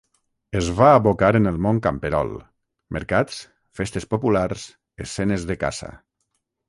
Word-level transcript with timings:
Es 0.59 0.69
va 0.79 0.87
abocar 0.99 1.27
en 1.39 1.49
el 1.51 1.59
món 1.65 1.81
camperol: 1.87 2.33
mercats, 2.97 3.43
festes 3.81 4.09
populars, 4.15 4.65
escenes 5.07 5.47
de 5.53 5.59
caça. 5.67 5.93